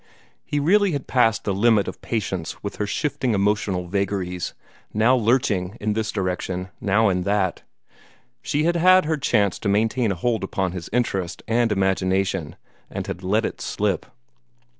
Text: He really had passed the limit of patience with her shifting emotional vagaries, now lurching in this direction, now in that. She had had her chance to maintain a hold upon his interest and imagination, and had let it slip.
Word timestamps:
He 0.43 0.59
really 0.59 0.93
had 0.93 1.05
passed 1.05 1.43
the 1.43 1.53
limit 1.53 1.87
of 1.87 2.01
patience 2.01 2.63
with 2.63 2.77
her 2.77 2.87
shifting 2.87 3.35
emotional 3.35 3.85
vagaries, 3.87 4.55
now 4.95 5.15
lurching 5.15 5.77
in 5.79 5.93
this 5.93 6.11
direction, 6.11 6.69
now 6.81 7.07
in 7.09 7.21
that. 7.21 7.61
She 8.41 8.63
had 8.63 8.77
had 8.77 9.05
her 9.05 9.15
chance 9.17 9.59
to 9.59 9.69
maintain 9.69 10.11
a 10.11 10.15
hold 10.15 10.43
upon 10.43 10.71
his 10.71 10.89
interest 10.91 11.43
and 11.47 11.71
imagination, 11.71 12.55
and 12.89 13.05
had 13.05 13.21
let 13.21 13.45
it 13.45 13.61
slip. 13.61 14.07